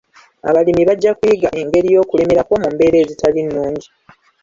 Abalimi 0.49 0.83
bajja 0.89 1.11
kuyiga 1.17 1.49
engeri 1.61 1.87
y'okulemerako 1.95 2.53
mu 2.61 2.67
mbeera 2.73 2.97
ezitali 3.03 3.41
nnungi. 3.47 3.87